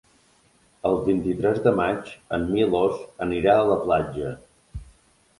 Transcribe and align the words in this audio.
El 0.89 0.95
vint-i-tres 1.09 1.59
de 1.67 1.73
maig 1.79 2.09
en 2.37 2.47
Milos 2.53 2.97
anirà 3.27 3.53
a 3.57 3.67
la 3.73 3.77
platja. 3.83 4.33